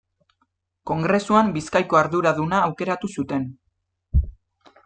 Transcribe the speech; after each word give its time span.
Kongresuan 0.91 1.51
Bizkaiko 1.57 2.01
arduraduna 2.01 2.65
aukeratu 2.71 3.11
zuten. 3.17 3.49